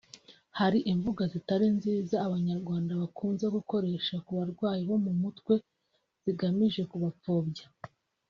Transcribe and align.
Hari 0.59 0.79
imvugo 0.91 1.21
zitari 1.33 1.67
nziza 1.77 2.15
abanyarwanda 2.27 2.91
bakunze 3.01 3.45
gukoresha 3.55 4.15
ku 4.25 4.31
barwayi 4.37 4.81
bo 4.89 4.97
mu 5.05 5.13
mutwe 5.21 5.53
zigamije 6.23 6.81
kubapfobya 6.91 7.65